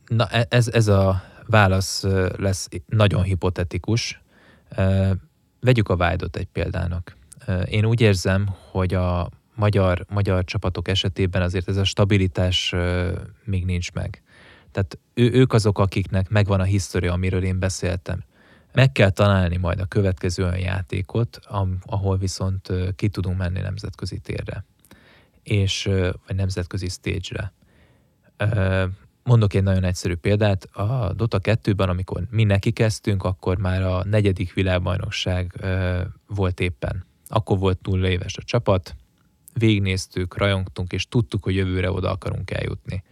[0.07, 2.03] Na e, ez, ez a válasz
[2.37, 4.21] lesz nagyon hipotetikus.
[5.59, 7.17] Vegyük a vájdot egy példának.
[7.65, 12.75] Én úgy érzem, hogy a magyar, magyar csapatok esetében azért ez a stabilitás
[13.43, 14.23] még nincs meg.
[14.71, 18.23] Tehát ő, ők azok, akiknek megvan a história, amiről én beszéltem
[18.75, 21.39] meg kell találni majd a következő olyan játékot,
[21.85, 24.65] ahol viszont ki tudunk menni nemzetközi térre,
[25.43, 25.83] és,
[26.27, 27.53] vagy nemzetközi stage-re.
[29.23, 30.63] Mondok egy nagyon egyszerű példát.
[30.63, 35.65] A Dota 2-ben, amikor mi neki kezdtünk, akkor már a negyedik világbajnokság
[36.27, 37.05] volt éppen.
[37.27, 38.95] Akkor volt nulla éves a csapat,
[39.53, 43.03] végnéztük, rajongtunk, és tudtuk, hogy jövőre oda akarunk eljutni.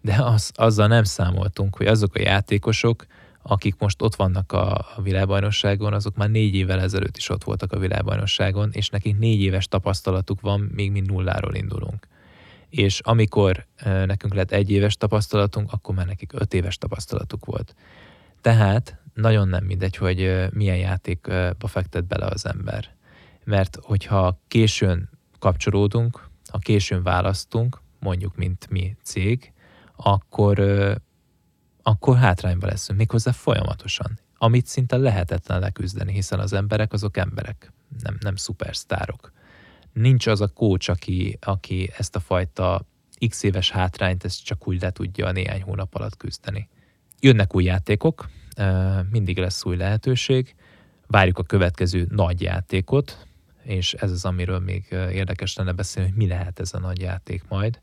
[0.00, 3.06] De az, azzal nem számoltunk, hogy azok a játékosok,
[3.42, 7.72] akik most ott vannak a, a világbajnokságon, azok már négy évvel ezelőtt is ott voltak
[7.72, 12.08] a világbajnokságon, és nekik négy éves tapasztalatuk van, még mi nulláról indulunk.
[12.68, 17.74] És amikor nekünk lett egy éves tapasztalatunk, akkor már nekik öt éves tapasztalatuk volt.
[18.40, 22.88] Tehát nagyon nem mindegy, hogy milyen játékba fektet bele az ember.
[23.44, 29.52] Mert hogyha későn kapcsolódunk, ha későn választunk, mondjuk, mint mi cég,
[29.96, 30.58] akkor
[31.88, 37.72] akkor hátrányba leszünk, méghozzá folyamatosan, amit szinte lehetetlen leküzdeni, hiszen az emberek azok emberek,
[38.02, 39.32] nem, nem szupersztárok.
[39.92, 42.86] Nincs az a kócs, aki, aki ezt a fajta
[43.28, 46.68] x éves hátrányt ezt csak úgy le tudja néhány hónap alatt küzdeni.
[47.20, 48.30] Jönnek új játékok,
[49.10, 50.54] mindig lesz új lehetőség,
[51.06, 53.26] várjuk a következő nagy játékot,
[53.62, 57.44] és ez az, amiről még érdekes lenne beszélni, hogy mi lehet ez a nagy játék
[57.48, 57.80] majd.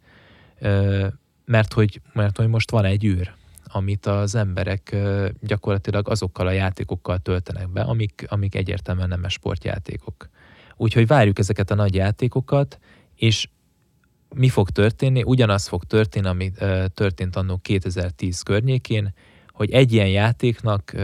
[1.46, 3.34] Mert hogy, mert hogy most van egy űr,
[3.76, 4.96] amit az emberek
[5.42, 10.30] gyakorlatilag azokkal a játékokkal töltenek be, amik, amik egyértelműen nem sportjátékok.
[10.76, 12.80] Úgyhogy várjuk ezeket a nagy játékokat,
[13.16, 13.50] és
[14.36, 15.24] mi fog történni?
[15.24, 16.52] Ugyanaz fog történni, ami
[16.94, 19.14] történt annó 2010 környékén,
[19.48, 20.96] hogy egy ilyen játéknak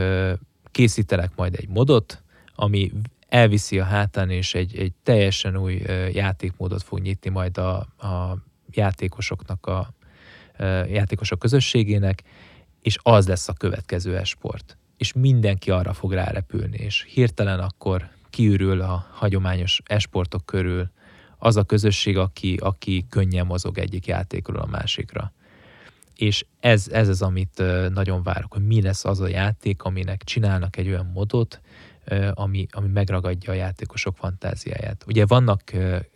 [0.72, 2.24] készítelek majd egy modot,
[2.56, 2.92] ami
[3.28, 5.82] elviszi a hátán, és egy, egy teljesen új
[6.12, 8.38] játékmódot fog nyitni majd a, a
[8.70, 9.94] játékosoknak a
[10.88, 12.24] játékosok közösségének,
[12.82, 14.78] és az lesz a következő esport.
[14.98, 20.92] És mindenki arra fog rárepülni, és hirtelen akkor kiürül a hagyományos esportok körül
[21.38, 25.34] az a közösség, aki, aki könnyen mozog egyik játékról a másikra.
[26.16, 27.64] És ez, ez az, amit
[27.94, 31.62] nagyon várok, hogy mi lesz az a játék, aminek csinálnak egy olyan modot,
[32.34, 35.04] ami, ami megragadja a játékosok fantáziáját.
[35.08, 35.72] Ugye vannak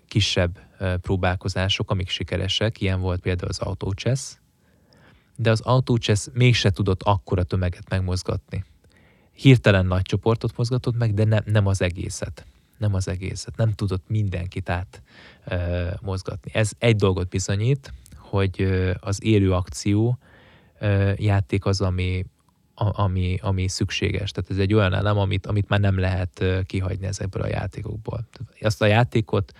[0.08, 0.60] kisebb
[1.01, 4.34] próbálkozások, amik sikeresek, ilyen volt például az Auto Chess,
[5.36, 8.63] de az autócsesz mégse tudott akkora tömeget megmozgatni.
[9.34, 12.45] Hirtelen nagy csoportot mozgatott meg, de ne, nem az egészet.
[12.78, 15.02] nem az egészet, nem tudott mindenkit át
[15.45, 16.52] ö, mozgatni.
[16.54, 20.17] Ez egy dolgot bizonyít, hogy ö, az élő akció
[20.80, 22.26] ö, játék az, ami,
[22.74, 24.32] a, ami, ami szükséges.
[24.32, 28.28] Tehát ez egy olyan elem, amit, amit már nem lehet kihagyni ezekből a játékokból.
[28.62, 29.54] Azt a játékot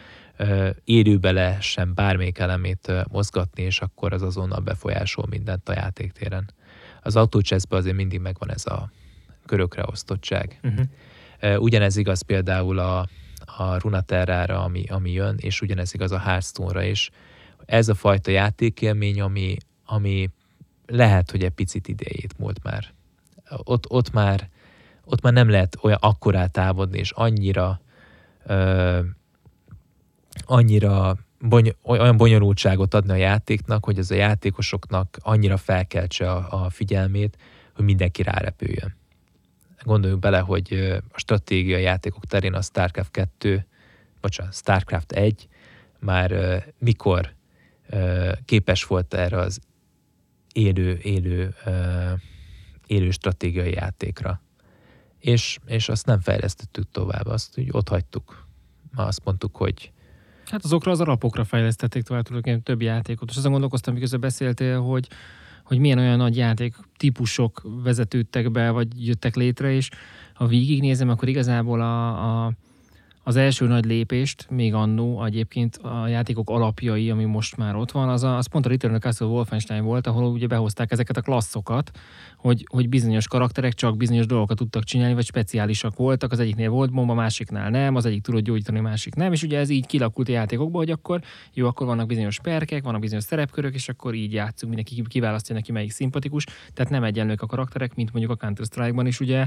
[0.84, 6.54] élőbe lehessen bármelyik elemét mozgatni, és akkor az azonnal befolyásol mindent a játéktéren.
[7.02, 8.91] Az autócseszben azért mindig megvan ez a
[9.45, 10.60] körökre osztottság.
[10.63, 11.62] Uh-huh.
[11.62, 13.08] Ugyanez igaz például a,
[13.58, 17.10] a Runaterrára, ami, ami jön, és ugyanez igaz a Hearthstone-ra is.
[17.65, 20.30] Ez a fajta játékélmény, ami, ami
[20.86, 22.93] lehet, hogy egy picit idejét múlt már.
[23.63, 24.50] Ott, ott már
[25.06, 27.82] ott már nem lehet olyan akkorát távodni, és annyira
[28.45, 29.00] ö,
[30.45, 36.69] annyira bony, olyan bonyolultságot adni a játéknak, hogy az a játékosoknak annyira felkeltse a, a
[36.69, 37.38] figyelmét,
[37.74, 38.95] hogy mindenki rárepüljön
[39.86, 40.74] gondoljunk bele, hogy
[41.12, 43.65] a stratégia játékok terén a StarCraft 2,
[44.21, 45.48] bocsánat, StarCraft 1
[46.00, 47.34] már mikor
[48.45, 49.60] képes volt erre az
[50.54, 51.56] élő, élő,
[52.88, 54.41] élő stratégiai játékra.
[55.19, 58.48] És, és azt nem fejlesztettük tovább, azt úgy ott hagytuk.
[58.95, 59.91] Azt mondtuk, hogy
[60.46, 63.30] Hát azokra az alapokra fejlesztették tovább tulajdonképpen több játékot.
[63.30, 65.08] És azon gondolkoztam, miközben beszéltél, hogy
[65.66, 69.90] hogy milyen olyan nagy játék típusok vezetődtek be, vagy jöttek létre, és
[70.34, 72.08] ha végignézem, akkor igazából a,
[72.46, 72.52] a,
[73.28, 78.10] az első nagy lépést, még annó egyébként a játékok alapjai, ami most már ott van,
[78.10, 81.22] az, a, az pont a Return of Castle Wolfenstein volt, ahol ugye behozták ezeket a
[81.22, 81.92] klasszokat,
[82.38, 86.92] hogy, hogy bizonyos karakterek csak bizonyos dolgokat tudtak csinálni, vagy speciálisak voltak, az egyiknél volt
[86.92, 90.32] bomba, másiknál nem, az egyik tudott gyógyítani, másik nem, és ugye ez így kilakult a
[90.32, 91.22] játékokban, hogy akkor
[91.54, 95.72] jó, akkor vannak bizonyos perkek, vannak bizonyos szerepkörök, és akkor így játszunk, mindenki kiválasztja neki
[95.72, 99.46] melyik szimpatikus, tehát nem egyenlők a karakterek, mint mondjuk a Counter-Strike-ban is ugye.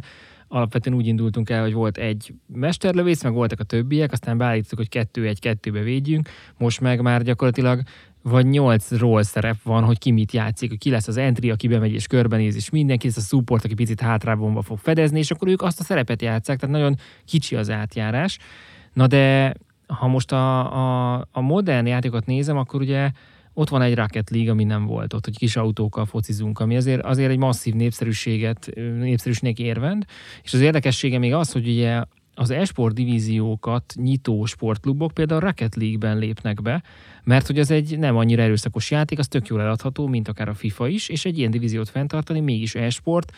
[0.51, 4.89] Alapvetően úgy indultunk el, hogy volt egy mesterlövész, meg voltak a többiek, aztán beállítottuk, hogy
[4.89, 7.83] kettő egy kettőbe védjünk, most meg már gyakorlatilag
[8.23, 11.93] vagy nyolc roll szerep van, hogy ki mit játszik, ki lesz az entry, aki bemegy
[11.93, 15.63] és körbenéz, és mindenki, ez a support, aki picit hátrábbomba fog fedezni, és akkor ők
[15.63, 18.39] azt a szerepet játszák, tehát nagyon kicsi az átjárás.
[18.93, 19.55] Na de
[19.87, 20.73] ha most a,
[21.17, 23.11] a, a modern játékot nézem, akkor ugye
[23.53, 27.03] ott van egy Rocket League, ami nem volt ott, hogy kis autókkal focizunk, ami azért,
[27.03, 30.05] azért egy masszív népszerűséget, népszerűségnek érvend,
[30.43, 32.03] és az érdekessége még az, hogy ugye
[32.39, 36.83] az esport divíziókat nyitó sportklubok például Rocket League-ben lépnek be,
[37.25, 40.55] mert hogy az egy nem annyira erőszakos játék, az tök jól eladható, mint akár a
[40.55, 43.33] FIFA is, és egy ilyen divíziót fenntartani mégis esport,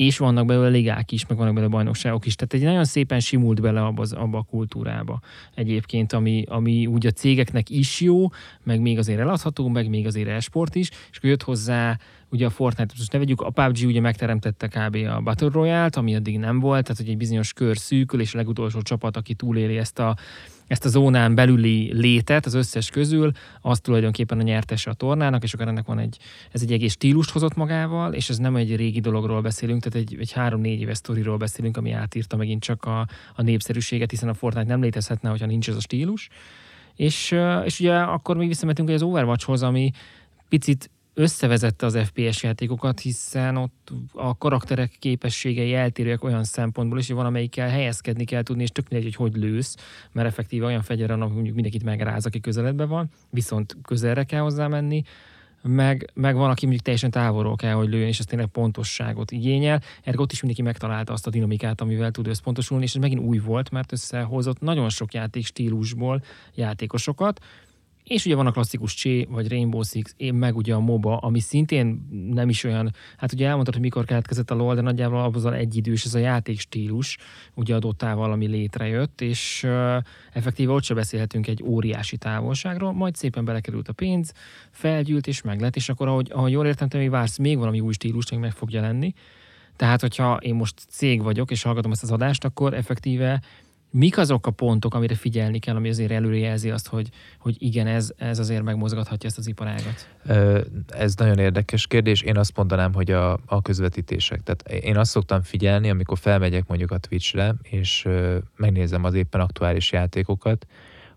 [0.00, 2.34] és vannak belőle ligák is, meg vannak belőle bajnokságok is.
[2.34, 5.20] Tehát egy nagyon szépen simult bele abba, abba a kultúrába
[5.54, 8.28] egyébként, ami, ami úgy a cégeknek is jó,
[8.62, 12.50] meg még azért eladható, meg még azért esport is, és akkor jött hozzá ugye a
[12.50, 14.94] Fortnite, most ne vegyük, a PUBG ugye megteremtette kb.
[14.94, 18.36] a Battle Royale-t, ami addig nem volt, tehát hogy egy bizonyos kör szűkül, és a
[18.36, 20.16] legutolsó csapat, aki túléli ezt a
[20.70, 23.30] ezt a zónán belüli létet az összes közül,
[23.60, 26.18] az tulajdonképpen a nyertese a tornának, és akkor ennek van egy,
[26.52, 30.16] ez egy egész stílust hozott magával, és ez nem egy régi dologról beszélünk, tehát egy,
[30.20, 34.68] egy három-négy éves sztoriról beszélünk, ami átírta megint csak a, a népszerűséget, hiszen a Fortnite
[34.68, 36.28] nem létezhetne, hogyha nincs ez a stílus.
[36.96, 39.90] És, és ugye akkor még visszamentünk az Overwatchhoz, ami
[40.48, 47.16] picit összevezette az FPS játékokat, hiszen ott a karakterek képességei eltérőek olyan szempontból is, hogy
[47.16, 49.76] van, amelyikkel helyezkedni kell tudni, és tök mindegy, hogy hogy lősz,
[50.12, 54.66] mert effektíve olyan fegyver, annak mondjuk mindenkit megráz, aki közeledben van, viszont közelre kell hozzá
[54.66, 55.02] menni,
[55.62, 59.82] meg, meg van, aki mondjuk teljesen távolról kell, hogy lőjön, és ez tényleg pontosságot igényel.
[60.02, 63.38] Ergo ott is mindenki megtalálta azt a dinamikát, amivel tud összpontosulni, és ez megint új
[63.38, 66.22] volt, mert összehozott nagyon sok játék stílusból
[66.54, 67.40] játékosokat,
[68.10, 71.40] és ugye van a klasszikus Csé, vagy Rainbow Six, én meg ugye a MOBA, ami
[71.40, 75.52] szintén nem is olyan, hát ugye elmondtad, hogy mikor keletkezett a LoL, de nagyjából abban
[75.52, 77.18] egyidős ez a játékstílus,
[77.54, 79.96] ugye adottával, ami létrejött, és uh,
[80.32, 84.32] effektíve ott se beszélhetünk egy óriási távolságról, majd szépen belekerült a pénz,
[84.70, 87.92] felgyűlt és meglett, és akkor ahogy, ahogy jól értem, te még vársz még valami új
[87.92, 89.12] stílus, ami meg fog jelenni.
[89.76, 93.42] Tehát, hogyha én most cég vagyok, és hallgatom ezt az adást, akkor effektíve
[93.92, 98.12] Mik azok a pontok, amire figyelni kell, ami azért előrejelzi azt, hogy, hogy igen, ez,
[98.16, 100.08] ez azért megmozgathatja ezt az iparágat?
[100.88, 102.22] Ez nagyon érdekes kérdés.
[102.22, 104.42] Én azt mondanám, hogy a, a közvetítések.
[104.42, 108.08] Tehát én azt szoktam figyelni, amikor felmegyek mondjuk a Twitch-re, és
[108.56, 110.66] megnézem az éppen aktuális játékokat,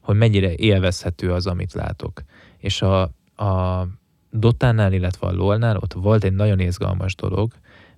[0.01, 2.23] hogy mennyire élvezhető az, amit látok.
[2.57, 3.01] És a,
[3.35, 3.87] a
[4.31, 7.53] Dotánál, illetve a LOL-nál ott volt egy nagyon izgalmas dolog,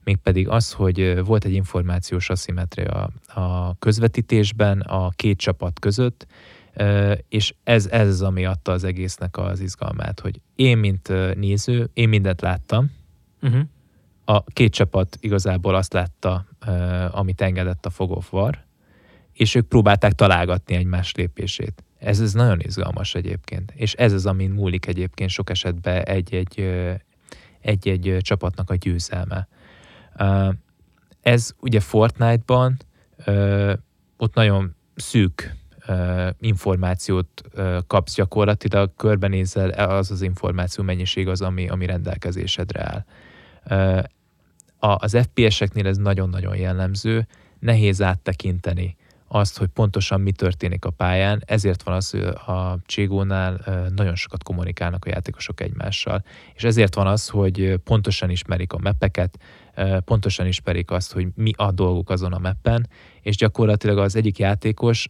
[0.06, 6.28] mégpedig az, hogy volt egy információs aszimetria a közvetítésben a két csapat között,
[7.30, 12.10] és ez, ez az, ami adta az egésznek az izgalmát, hogy én, mint néző, én
[12.10, 12.92] mindent láttam,
[13.42, 13.62] uh-huh.
[14.26, 16.46] a két csapat igazából azt látta,
[17.12, 18.64] amit engedett a Fog of War,
[19.34, 21.84] és ők próbálták találgatni egymás lépését.
[21.98, 26.70] Ez, ez nagyon izgalmas egyébként, és ez az, amin múlik egyébként sok esetben egy-egy,
[27.62, 29.48] egy-egy csapatnak a győzelme.
[31.22, 32.78] Ez ugye Fortnite-ban
[34.18, 35.56] ott nagyon szűk
[36.40, 37.42] információt
[37.88, 43.06] kapsz gyakorlatilag, körbenézel, az az információ mennyiség az, ami, ami rendelkezésedre
[43.70, 44.06] áll.
[44.80, 47.28] Az FPS-eknél ez nagyon-nagyon jellemző,
[47.60, 48.96] nehéz áttekinteni
[49.28, 53.60] azt, hogy pontosan mi történik a pályán, ezért van az, hogy a Cségónál
[53.96, 56.24] nagyon sokat kommunikálnak a játékosok egymással.
[56.54, 59.40] És ezért van az, hogy pontosan ismerik a mepeket,
[60.06, 62.88] pontosan ismerik azt, hogy mi a dolguk azon a meppen,
[63.22, 65.10] és gyakorlatilag az egyik játékos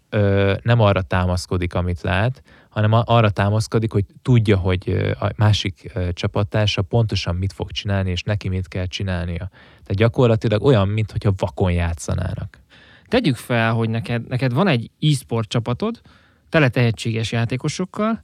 [0.61, 7.35] nem arra támaszkodik, amit lát, hanem arra támaszkodik, hogy tudja, hogy a másik csapattársa pontosan
[7.35, 9.49] mit fog csinálni, és neki mit kell csinálnia.
[9.69, 12.59] Tehát gyakorlatilag olyan, mintha vakon játszanának.
[13.07, 16.01] Tegyük fel, hogy neked, neked van egy e-sport csapatod,
[16.49, 18.23] tele tehetséges játékosokkal,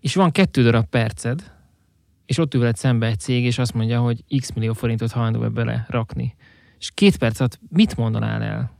[0.00, 1.52] és van kettő darab perced,
[2.26, 5.50] és ott ül veled szembe egy cég, és azt mondja, hogy x millió forintot hajlandó
[5.50, 6.34] bele rakni.
[6.78, 8.72] És két perc alatt mit mondanál el?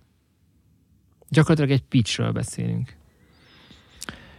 [1.29, 2.97] Gyakorlatilag egy pitchről beszélünk.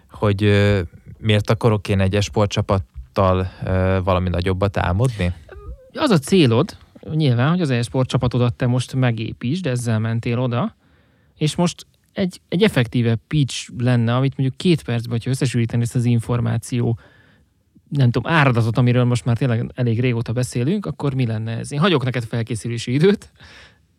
[0.10, 0.82] Hogy ö,
[1.18, 5.34] miért akarok én egy sportcsapattal ö, valami nagyobbat álmodni?
[5.94, 6.78] Az a célod,
[7.13, 10.76] nyilván, hogy az e-sport csapatodat te most megépítsd, ezzel mentél oda,
[11.38, 16.06] és most egy, egy effektíve pitch lenne, amit mondjuk két percben, hogyha összesülíteni ezt az
[16.06, 17.00] információ,
[17.97, 21.71] nem tudom, áradatot, amiről most már tényleg elég régóta beszélünk, akkor mi lenne ez?
[21.71, 23.31] Én hagyok neked felkészülési időt,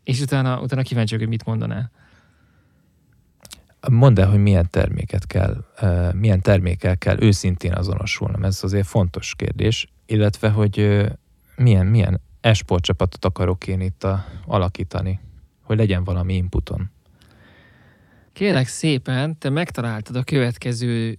[0.05, 1.91] és utána, utána kíváncsi vagyok, hogy mit mondanál.
[3.91, 5.65] Mondd el, hogy milyen terméket kell,
[6.15, 8.45] milyen termékkel kell őszintén azonosulnom.
[8.45, 11.07] Ez azért fontos kérdés, illetve, hogy
[11.57, 15.21] milyen, milyen esport csapatot akarok én itt a, alakítani,
[15.63, 16.91] hogy legyen valami inputon.
[18.33, 21.19] Kérlek szépen, te megtaláltad a következő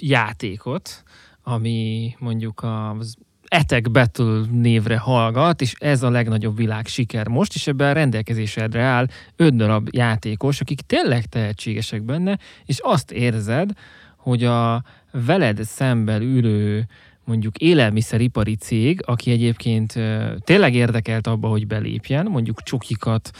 [0.00, 1.02] játékot,
[1.48, 7.66] ami mondjuk az Etek Battle névre hallgat, és ez a legnagyobb világ siker most, és
[7.66, 9.06] ebben a rendelkezésedre áll
[9.36, 13.70] öt darab játékos, akik tényleg tehetségesek benne, és azt érzed,
[14.16, 14.82] hogy a
[15.12, 16.86] veled szemben ülő
[17.28, 19.92] mondjuk élelmiszeripari cég, aki egyébként
[20.38, 23.30] tényleg érdekelt abba, hogy belépjen, mondjuk csokikat,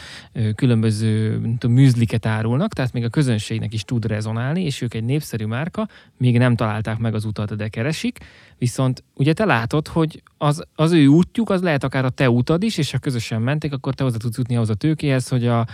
[0.55, 5.45] különböző tudom, műzliket árulnak, tehát még a közönségnek is tud rezonálni, és ők egy népszerű
[5.45, 8.19] márka, még nem találták meg az utat, de keresik,
[8.59, 12.63] viszont ugye te látod, hogy az, az ő útjuk, az lehet akár a te utad
[12.63, 15.67] is, és ha közösen mentek, akkor te hozzá tudsz jutni ahhoz a tőkéhez, hogy a,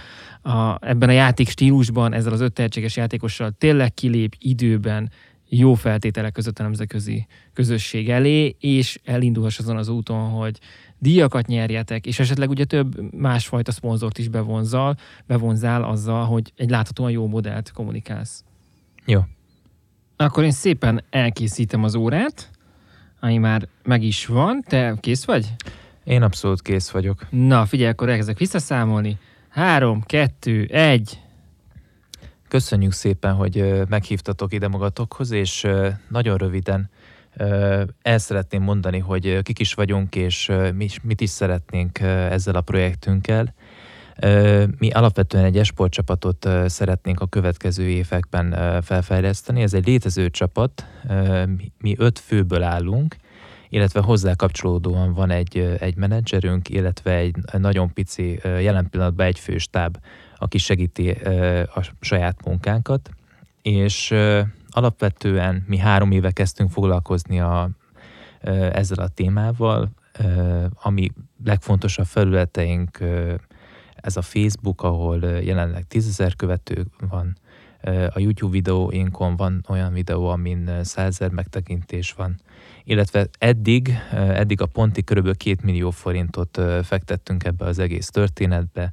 [0.43, 5.11] a, ebben a játék stílusban, ezzel az öt tehetséges játékossal tényleg kilép időben,
[5.59, 10.59] jó feltételek között a nemzetközi közösség elé, és elindulhass azon az úton, hogy
[10.99, 17.11] díjakat nyerjetek, és esetleg ugye több másfajta szponzort is bevonzal, bevonzál azzal, hogy egy láthatóan
[17.11, 18.45] jó modellt kommunikálsz.
[19.05, 19.21] Jó.
[20.17, 22.51] Akkor én szépen elkészítem az órát,
[23.21, 24.63] ami már meg is van.
[24.67, 25.53] Te kész vagy?
[26.05, 27.27] Én abszolút kész vagyok.
[27.31, 29.19] Na, figyelj, akkor elkezdek visszaszámolni.
[29.49, 31.24] Három, kettő, egy.
[32.49, 35.67] Köszönjük szépen, hogy meghívtatok ide magatokhoz, és
[36.09, 36.91] nagyon röviden
[38.03, 40.51] el szeretném mondani, hogy kik is vagyunk, és
[41.03, 43.55] mit is szeretnénk ezzel a projektünkkel.
[44.79, 49.63] Mi alapvetően egy esportcsapatot szeretnénk a következő években felfejleszteni.
[49.63, 50.87] Ez egy létező csapat,
[51.79, 53.17] mi öt főből állunk,
[53.69, 59.97] illetve hozzá kapcsolódóan van egy, egy menedzserünk, illetve egy nagyon pici, jelen pillanatban egy főstáb,
[60.39, 61.11] aki segíti
[61.75, 63.11] a saját munkánkat,
[63.63, 64.15] és
[64.69, 67.71] alapvetően mi három éve kezdtünk foglalkozni a,
[68.73, 69.91] ezzel a témával,
[70.83, 71.11] ami
[71.45, 72.99] legfontosabb felületeink
[73.95, 77.37] ez a Facebook, ahol jelenleg tízezer követő van,
[78.09, 82.41] a YouTube videóinkon van olyan videó, amin százezer megtekintés van,
[82.85, 85.37] illetve eddig, eddig a Ponti kb.
[85.37, 88.93] 2 millió forintot fektettünk ebbe az egész történetbe,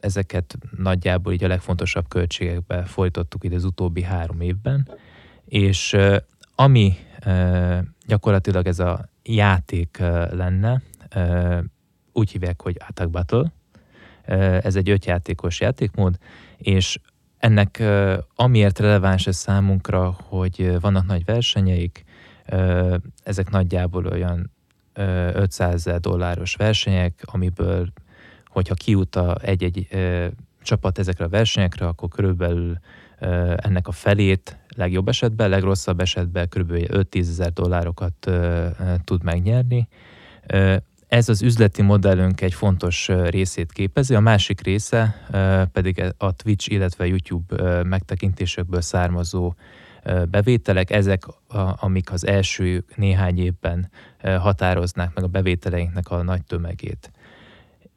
[0.00, 4.88] Ezeket nagyjából így a legfontosabb költségekbe folytottuk ide az utóbbi három évben,
[5.44, 5.96] és
[6.54, 6.96] ami
[8.06, 9.98] gyakorlatilag ez a játék
[10.30, 10.82] lenne,
[12.12, 13.52] úgy hívják, hogy Attack Battle,
[14.62, 16.18] ez egy ötjátékos játékmód,
[16.56, 16.98] és
[17.38, 17.82] ennek
[18.34, 22.04] amiért releváns ez számunkra, hogy vannak nagy versenyeik,
[23.22, 24.50] ezek nagyjából olyan
[25.32, 27.92] 500 dolláros versenyek, amiből
[28.52, 29.88] hogyha kijut egy-egy
[30.62, 32.78] csapat ezekre a versenyekre, akkor körülbelül
[33.56, 36.72] ennek a felét legjobb esetben, legrosszabb esetben kb.
[36.72, 38.30] 5-10 ezer dollárokat
[39.04, 39.88] tud megnyerni.
[41.08, 45.26] Ez az üzleti modellünk egy fontos részét képezi, a másik része
[45.72, 49.54] pedig a Twitch, illetve YouTube megtekintésekből származó
[50.30, 51.24] bevételek, ezek,
[51.76, 53.90] amik az első néhány évben
[54.22, 57.10] határoznák meg a bevételeinknek a nagy tömegét.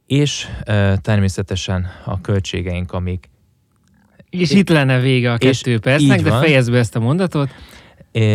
[0.07, 0.47] És
[1.01, 3.29] természetesen a költségeink, amik
[4.29, 7.49] és itt lenne vége a kettő percnek, de fejezd be ezt a mondatot.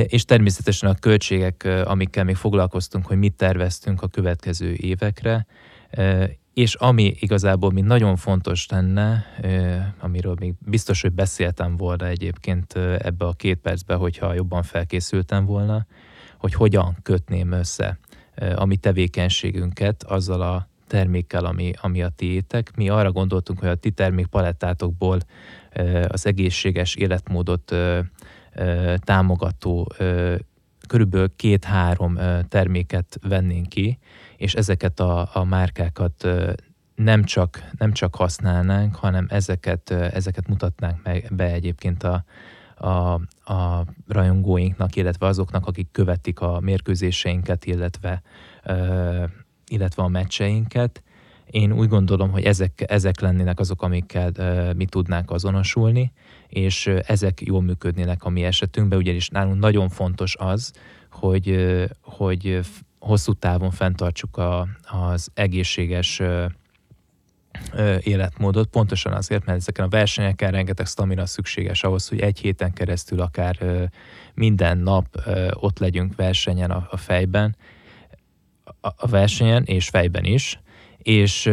[0.06, 5.46] És természetesen a költségek, amikkel még foglalkoztunk, hogy mit terveztünk a következő évekre,
[6.54, 9.26] és ami igazából mi nagyon fontos lenne,
[10.00, 15.86] amiről még biztos, hogy beszéltem volna egyébként ebbe a két percbe, hogyha jobban felkészültem volna,
[16.38, 17.98] hogy hogyan kötném össze
[18.54, 22.76] a mi tevékenységünket azzal a termékkel, ami, ami a tiétek.
[22.76, 25.18] Mi arra gondoltunk, hogy a ti termékpalettátokból
[26.09, 27.74] az egészséges életmódot
[28.97, 29.93] támogató
[30.88, 32.18] körülbelül két-három
[32.49, 33.99] terméket vennénk ki,
[34.36, 36.28] és ezeket a, a márkákat
[36.95, 42.24] nem csak, nem csak használnánk, hanem ezeket, ezeket mutatnánk meg be egyébként a,
[42.74, 43.12] a,
[43.53, 48.22] a rajongóinknak, illetve azoknak, akik követik a mérkőzéseinket, illetve,
[49.70, 51.02] illetve a meccseinket.
[51.50, 54.32] Én úgy gondolom, hogy ezek, ezek lennének azok, amikkel
[54.76, 56.12] mi tudnánk azonosulni,
[56.48, 60.72] és ezek jól működnének a mi esetünkben, ugyanis nálunk nagyon fontos az,
[61.10, 62.60] hogy, hogy
[62.98, 66.22] hosszú távon fenntartsuk a, az egészséges
[68.00, 73.20] életmódot, pontosan azért, mert ezeken a versenyeken rengeteg stamina szükséges ahhoz, hogy egy héten keresztül
[73.20, 73.88] akár
[74.34, 75.06] minden nap
[75.52, 77.56] ott legyünk versenyen a, a fejben,
[78.80, 80.60] a versenyen és fejben is,
[80.98, 81.50] és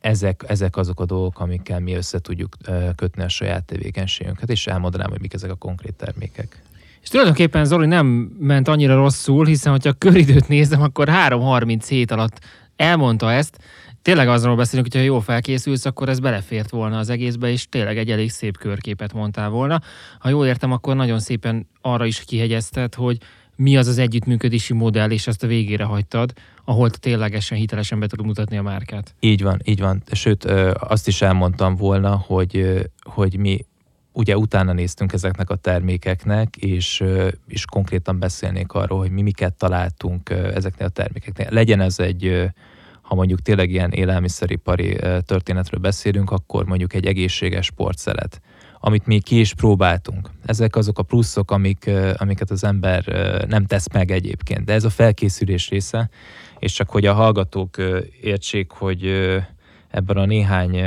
[0.00, 2.56] ezek, ezek azok a dolgok, amikkel mi össze tudjuk
[2.96, 6.62] kötni a saját tevékenységünket, és elmondanám, hogy mik ezek a konkrét termékek.
[7.02, 8.06] És tulajdonképpen Zoli nem
[8.38, 12.40] ment annyira rosszul, hiszen hogyha a köridőt nézem, akkor 3-37 alatt
[12.76, 13.58] elmondta ezt.
[14.02, 17.98] Tényleg azról beszélünk, hogy ha jól felkészülsz, akkor ez belefért volna az egészbe, és tényleg
[17.98, 19.80] egy elég szép körképet mondtál volna.
[20.18, 23.18] Ha jól értem, akkor nagyon szépen arra is kihegyezted, hogy
[23.56, 26.32] mi az az együttműködési modell, és ezt a végére hagytad,
[26.64, 29.14] ahol ténylegesen hitelesen be tudod mutatni a márkát.
[29.20, 30.02] Így van, így van.
[30.12, 30.44] Sőt,
[30.74, 33.66] azt is elmondtam volna, hogy, hogy mi
[34.12, 37.04] ugye utána néztünk ezeknek a termékeknek, és,
[37.46, 41.48] és konkrétan beszélnék arról, hogy mi miket találtunk ezeknél a termékeknél.
[41.50, 42.50] Legyen ez egy,
[43.02, 44.96] ha mondjuk tényleg ilyen élelmiszeripari
[45.26, 48.40] történetről beszélünk, akkor mondjuk egy egészséges sportszelet
[48.86, 50.30] amit mi ki is próbáltunk.
[50.46, 53.04] Ezek azok a pluszok, amik, amiket az ember
[53.48, 54.64] nem tesz meg egyébként.
[54.64, 56.10] De ez a felkészülés része,
[56.58, 57.76] és csak hogy a hallgatók
[58.20, 59.06] értsék, hogy
[59.88, 60.82] ebben a néhány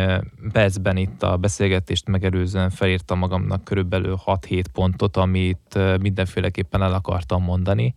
[0.52, 7.94] percben itt a beszélgetést megelőzően felírtam magamnak körülbelül 6-7 pontot, amit mindenféleképpen el akartam mondani.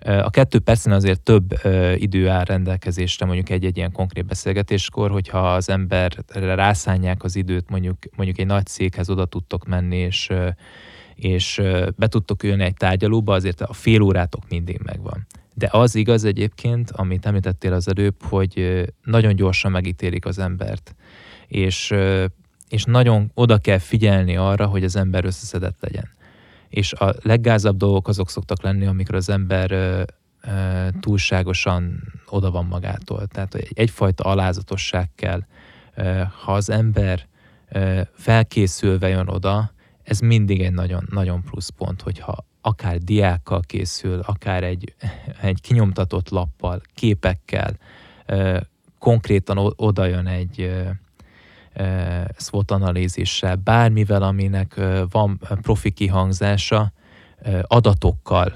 [0.00, 1.60] A kettő percen azért több
[1.94, 7.96] idő áll rendelkezésre mondjuk egy-egy ilyen konkrét beszélgetéskor, hogyha az emberre rászánják az időt, mondjuk,
[8.16, 10.32] mondjuk egy nagy céghez oda tudtok menni, és,
[11.14, 11.62] és
[11.96, 15.26] be tudtok ülni egy tárgyalóba, azért a fél órátok mindig megvan.
[15.54, 20.94] De az igaz egyébként, amit említettél az előbb, hogy nagyon gyorsan megítélik az embert,
[21.48, 21.94] és,
[22.68, 26.16] és nagyon oda kell figyelni arra, hogy az ember összeszedett legyen
[26.68, 30.02] és a leggázabb dolgok azok szoktak lenni, amikor az ember ö,
[30.42, 33.26] ö, túlságosan oda van magától.
[33.26, 35.40] Tehát egyfajta alázatosság kell.
[35.94, 37.26] Ö, ha az ember
[37.68, 44.20] ö, felkészülve jön oda, ez mindig egy nagyon, nagyon plusz pont, hogyha akár diákkal készül,
[44.20, 44.94] akár egy,
[45.40, 47.76] egy kinyomtatott lappal, képekkel,
[48.26, 48.58] ö,
[48.98, 50.70] konkrétan oda jön egy,
[52.36, 56.92] SWOT analízissel, bármivel, aminek van profi kihangzása,
[57.62, 58.52] adatokkal,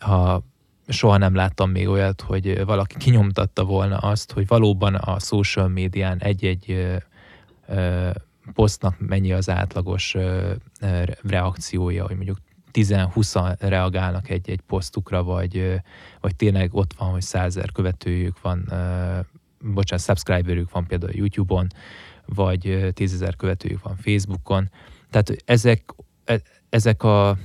[0.00, 0.42] ha
[0.88, 6.18] soha nem láttam még olyat, hogy valaki kinyomtatta volna azt, hogy valóban a social médián
[6.18, 6.96] egy-egy
[8.54, 10.16] posztnak mennyi az átlagos
[11.22, 12.38] reakciója, hogy mondjuk
[12.72, 15.80] 10-20 reagálnak egy-egy posztukra, vagy,
[16.20, 18.64] vagy tényleg ott van, hogy százer követőjük van,
[19.60, 21.66] bocsánat, subscriberük van például YouTube-on,
[22.26, 24.70] vagy tízezer követőjük van Facebookon.
[25.10, 27.38] Tehát ezek, e, ezek a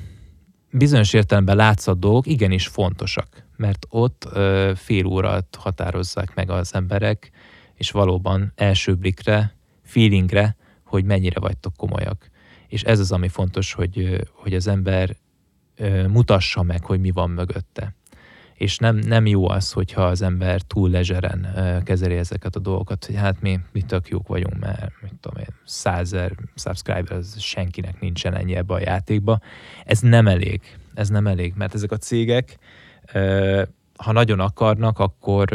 [0.71, 4.29] bizonyos értelemben látszat dolgok igenis fontosak, mert ott
[4.75, 7.31] fél órát határozzák meg az emberek,
[7.73, 12.29] és valóban első blikre, feelingre, hogy mennyire vagytok komolyak.
[12.67, 15.15] És ez az, ami fontos, hogy, hogy az ember
[16.07, 17.95] mutassa meg, hogy mi van mögötte
[18.61, 21.47] és nem, nem jó az, hogyha az ember túl lezseren
[21.83, 25.55] kezeli ezeket a dolgokat, hogy hát mi, mi tök jók vagyunk, mert mit tudom én,
[25.65, 29.39] százer subscriber, az senkinek nincsen ennyi ebbe a játékba.
[29.85, 30.61] Ez nem elég,
[30.93, 32.57] ez nem elég, mert ezek a cégek,
[33.97, 35.49] ha nagyon akarnak, akkor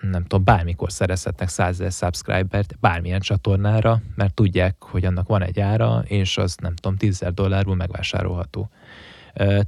[0.00, 5.60] nem tudom, bármikor szerezhetnek 100 ezer subscribert bármilyen csatornára, mert tudják, hogy annak van egy
[5.60, 8.70] ára, és az nem tudom, 10 dollárból megvásárolható.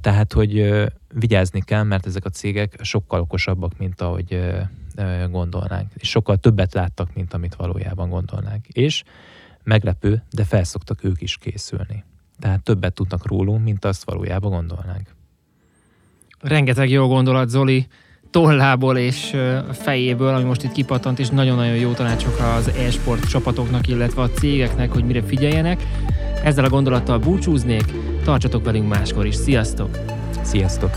[0.01, 4.39] Tehát, hogy vigyázni kell, mert ezek a cégek sokkal okosabbak, mint ahogy
[5.29, 5.91] gondolnánk.
[5.95, 8.67] És sokkal többet láttak, mint amit valójában gondolnánk.
[8.67, 9.03] És
[9.63, 12.03] meglepő, de felszoktak ők is készülni.
[12.39, 15.15] Tehát többet tudnak rólunk, mint azt valójában gondolnánk.
[16.39, 17.87] Rengeteg jó gondolat, Zoli
[18.31, 19.35] tollából és
[19.71, 24.91] fejéből, ami most itt kipattant, és nagyon-nagyon jó tanácsokra az e-sport csapatoknak, illetve a cégeknek,
[24.91, 25.83] hogy mire figyeljenek.
[26.43, 27.93] Ezzel a gondolattal búcsúznék,
[28.25, 29.35] tartsatok velünk máskor is.
[29.35, 29.97] Sziasztok!
[30.41, 30.91] Sziasztok!